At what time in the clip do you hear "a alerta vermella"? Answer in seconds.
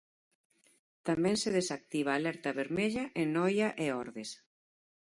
2.11-3.03